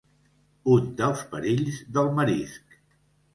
Un 0.75 0.87
dels 1.01 1.21
perills 1.33 1.77
del 1.99 2.11
marisc. 2.21 2.75